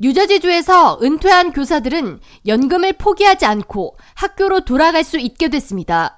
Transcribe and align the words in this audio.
뉴저지주에서 0.00 0.98
은퇴한 1.02 1.52
교사들은 1.52 2.20
연금을 2.46 2.94
포기하지 2.94 3.44
않고 3.44 3.96
학교로 4.14 4.64
돌아갈 4.64 5.04
수 5.04 5.18
있게 5.18 5.48
됐습니다. 5.48 6.16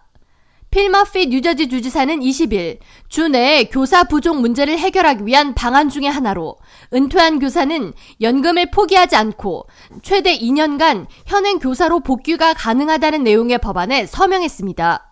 필머피 0.70 1.26
뉴저지 1.26 1.68
주지사는 1.68 2.20
20일 2.20 2.78
주 3.08 3.28
내에 3.28 3.64
교사 3.64 4.04
부족 4.04 4.40
문제를 4.40 4.78
해결하기 4.78 5.26
위한 5.26 5.54
방안 5.54 5.90
중의 5.90 6.10
하나로 6.10 6.56
은퇴한 6.94 7.40
교사는 7.40 7.92
연금을 8.20 8.70
포기하지 8.70 9.16
않고 9.16 9.66
최대 10.02 10.38
2년간 10.38 11.06
현행 11.26 11.58
교사로 11.58 12.00
복귀가 12.00 12.54
가능하다는 12.54 13.22
내용의 13.24 13.58
법안에 13.58 14.06
서명했습니다. 14.06 15.11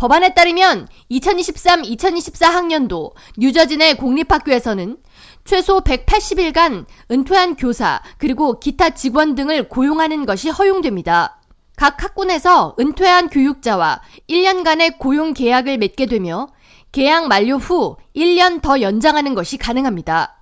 법안에 0.00 0.32
따르면 0.32 0.88
2023-2024 1.10 2.46
학년도 2.46 3.12
뉴저지 3.36 3.76
내 3.76 3.92
공립학교에서는 3.92 4.96
최소 5.44 5.80
180일간 5.82 6.86
은퇴한 7.10 7.56
교사 7.56 8.00
그리고 8.16 8.58
기타 8.58 8.90
직원 8.90 9.34
등을 9.34 9.68
고용하는 9.68 10.24
것이 10.24 10.48
허용됩니다. 10.48 11.42
각 11.76 12.02
학군에서 12.02 12.76
은퇴한 12.80 13.28
교육자와 13.28 14.00
1년간의 14.30 14.96
고용 14.98 15.34
계약을 15.34 15.76
맺게 15.76 16.06
되며 16.06 16.48
계약 16.92 17.28
만료 17.28 17.56
후 17.56 17.98
1년 18.16 18.62
더 18.62 18.80
연장하는 18.80 19.34
것이 19.34 19.58
가능합니다. 19.58 20.39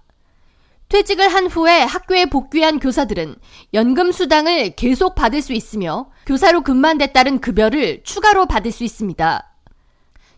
퇴직을 0.88 1.28
한 1.28 1.46
후에 1.46 1.82
학교에 1.82 2.26
복귀한 2.26 2.78
교사들은 2.78 3.36
연금 3.74 4.10
수당을 4.10 4.74
계속 4.74 5.14
받을 5.14 5.42
수 5.42 5.52
있으며 5.52 6.10
교사로 6.26 6.62
근무한 6.62 6.96
데 6.96 7.08
따른 7.08 7.40
급여를 7.40 8.02
추가로 8.04 8.46
받을 8.46 8.72
수 8.72 8.84
있습니다. 8.84 9.44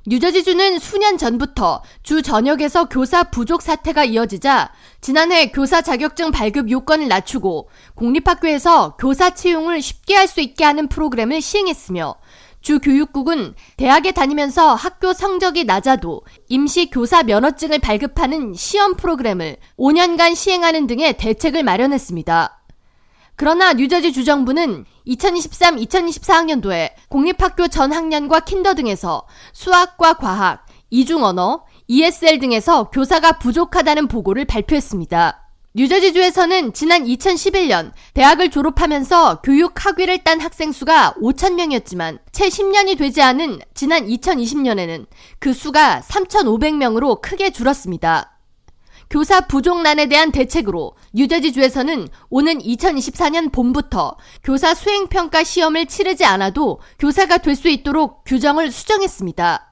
뉴저지주는 0.06 0.78
수년 0.78 1.18
전부터 1.18 1.82
주 2.02 2.22
전역에서 2.22 2.86
교사 2.88 3.24
부족 3.24 3.60
사태가 3.62 4.04
이어지자 4.04 4.72
지난해 5.00 5.50
교사 5.52 5.82
자격증 5.82 6.30
발급 6.30 6.70
요건을 6.70 7.06
낮추고 7.06 7.68
공립학교에서 7.94 8.96
교사 8.96 9.30
채용을 9.30 9.82
쉽게 9.82 10.16
할 10.16 10.26
수 10.26 10.40
있게 10.40 10.64
하는 10.64 10.88
프로그램을 10.88 11.42
시행했으며 11.42 12.14
주 12.62 12.78
교육국은 12.78 13.54
대학에 13.76 14.12
다니면서 14.12 14.74
학교 14.74 15.12
성적이 15.12 15.64
낮아도 15.64 16.22
임시 16.48 16.90
교사 16.90 17.22
면허증을 17.22 17.78
발급하는 17.78 18.54
시험 18.54 18.96
프로그램을 18.96 19.56
5년간 19.78 20.34
시행하는 20.34 20.86
등의 20.86 21.16
대책을 21.16 21.62
마련했습니다. 21.62 22.58
그러나 23.36 23.72
뉴저지 23.72 24.12
주정부는 24.12 24.84
2023-2024학년도에 25.06 26.90
공립학교 27.08 27.68
전 27.68 27.90
학년과 27.90 28.40
킨더 28.40 28.74
등에서 28.74 29.26
수학과 29.54 30.14
과학, 30.14 30.66
이중 30.90 31.24
언어, 31.24 31.64
ESL 31.88 32.38
등에서 32.38 32.90
교사가 32.90 33.38
부족하다는 33.38 34.08
보고를 34.08 34.44
발표했습니다. 34.44 35.49
뉴저지주에서는 35.72 36.72
지난 36.72 37.04
2011년 37.04 37.92
대학을 38.14 38.50
졸업하면서 38.50 39.40
교육 39.42 39.72
학위를 39.86 40.24
딴 40.24 40.40
학생 40.40 40.72
수가 40.72 41.14
5천명이었지만 41.22 42.18
채 42.32 42.48
10년이 42.48 42.98
되지 42.98 43.22
않은 43.22 43.60
지난 43.72 44.04
2020년에는 44.04 45.06
그 45.38 45.52
수가 45.52 46.00
3,500명으로 46.00 47.20
크게 47.20 47.50
줄었습니다. 47.50 48.36
교사 49.10 49.40
부족난에 49.40 50.06
대한 50.06 50.30
대책으로 50.30 50.96
뉴저지주에서는 51.14 52.08
오는 52.30 52.58
2024년 52.58 53.52
봄부터 53.52 54.16
교사 54.42 54.74
수행평가 54.74 55.42
시험을 55.44 55.86
치르지 55.86 56.24
않아도 56.24 56.80
교사가 56.98 57.38
될 57.38 57.54
수 57.54 57.68
있도록 57.68 58.24
규정을 58.24 58.70
수정했습니다. 58.72 59.69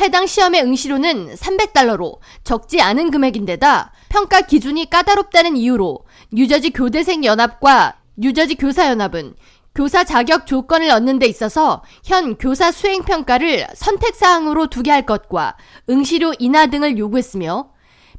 해당 0.00 0.26
시험의 0.26 0.62
응시료는 0.62 1.34
300달러로 1.34 2.18
적지 2.44 2.80
않은 2.82 3.10
금액인데다 3.10 3.92
평가 4.08 4.42
기준이 4.42 4.90
까다롭다는 4.90 5.56
이유로 5.56 6.00
뉴저지 6.32 6.70
교대생 6.70 7.24
연합과 7.24 7.96
뉴저지 8.16 8.56
교사 8.56 8.88
연합은 8.88 9.34
교사 9.74 10.04
자격 10.04 10.46
조건을 10.46 10.90
얻는 10.90 11.18
데 11.18 11.26
있어서 11.26 11.82
현 12.04 12.36
교사 12.36 12.72
수행 12.72 13.02
평가를 13.02 13.66
선택 13.74 14.14
사항으로 14.14 14.68
두게 14.68 14.90
할 14.90 15.04
것과 15.04 15.56
응시료 15.90 16.32
인하 16.38 16.66
등을 16.66 16.98
요구했으며 16.98 17.70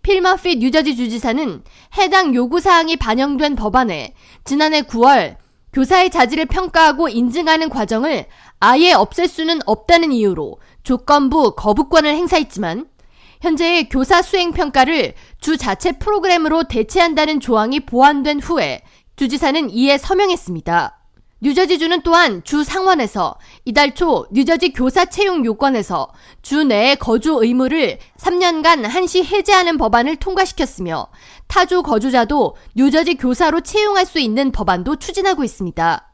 필머피 0.03 0.57
뉴저지 0.57 0.95
주지사는 0.95 1.63
해당 1.97 2.35
요구 2.35 2.59
사항이 2.59 2.95
반영된 2.97 3.55
법안에 3.55 4.13
지난해 4.45 4.83
9월 4.83 5.37
교사의 5.73 6.09
자질을 6.09 6.45
평가하고 6.45 7.09
인증하는 7.09 7.69
과정을 7.69 8.25
아예 8.59 8.93
없앨 8.93 9.27
수는 9.27 9.59
없다는 9.65 10.11
이유로 10.11 10.59
조건부 10.87 11.53
거부권을 11.55 12.15
행사했지만 12.15 12.87
현재의 13.41 13.89
교사 13.89 14.21
수행 14.21 14.53
평가를 14.53 15.15
주 15.41 15.57
자체 15.57 15.91
프로그램으로 15.91 16.63
대체한다는 16.63 17.41
조항이 17.41 17.81
보완된 17.81 18.39
후에 18.39 18.81
주지사는 19.17 19.69
이에 19.69 19.97
서명했습니다. 19.97 20.97
뉴저지주는 21.41 22.03
또한 22.03 22.41
주 22.45 22.63
상원에서 22.63 23.35
이달 23.65 23.95
초 23.95 24.27
뉴저지 24.31 24.71
교사 24.71 25.03
채용 25.03 25.43
요건에서 25.43 26.07
주 26.41 26.63
내에 26.63 26.95
거주 26.95 27.37
의무를 27.41 27.99
3년간 28.17 28.83
한시 28.83 29.25
해제하는 29.25 29.77
법안을 29.77 30.15
통과시켰으며 30.15 31.09
타주 31.47 31.83
거주자도 31.83 32.55
뉴저지 32.75 33.15
교사로 33.15 33.59
채용할 33.59 34.05
수 34.05 34.19
있는 34.19 34.53
법안도 34.53 34.95
추진하고 34.95 35.43
있습니다. 35.43 36.06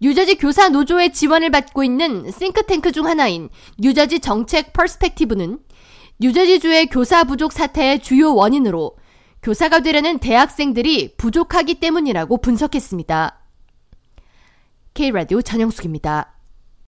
뉴저지 0.00 0.36
교사 0.36 0.68
노조의 0.68 1.12
지원을 1.12 1.50
받고 1.50 1.82
있는 1.82 2.30
싱크탱크 2.30 2.92
중 2.92 3.06
하나인 3.06 3.48
뉴저지 3.78 4.20
정책 4.20 4.72
퍼스펙티브는 4.72 5.58
뉴저지주의 6.20 6.86
교사 6.86 7.24
부족 7.24 7.52
사태의 7.52 8.00
주요 8.00 8.34
원인으로 8.34 8.96
교사가 9.42 9.80
되려는 9.80 10.18
대학생들이 10.18 11.16
부족하기 11.16 11.74
때문이라고 11.76 12.38
분석했습니다. 12.38 13.40
K라디오 14.94 15.42
전영숙입니다. 15.42 16.37